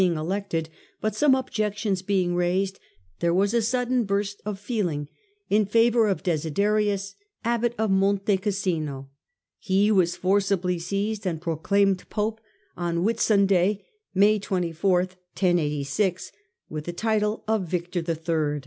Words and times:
159 0.01 0.17
boing 0.17 0.27
elected, 0.27 0.69
but 0.99 1.13
some 1.13 1.35
objections 1.35 2.01
being 2.01 2.33
raised 2.33 2.79
there 3.19 3.31
was 3.35 3.53
a 3.53 3.61
sudden 3.61 4.03
burst 4.03 4.41
of 4.47 4.57
feeling 4.57 5.07
in 5.47 5.63
favour 5.63 6.07
of 6.07 6.23
Desiderius, 6.23 7.13
abbot 7.45 7.75
of 7.77 7.91
Monte 7.91 8.37
Cassino: 8.39 9.11
he 9.59 9.91
was 9.91 10.15
forcibly 10.15 10.79
seized 10.79 11.27
and 11.27 11.39
pro 11.39 11.55
claimeipppe 11.55 12.39
on 12.75 13.03
Whitsunday 13.05 13.83
(May 14.15 14.39
24), 14.39 15.09
with 16.67 16.85
the 16.85 16.93
title 16.93 17.43
of 17.47 17.65
Victor 17.65 17.99
in. 17.99 18.59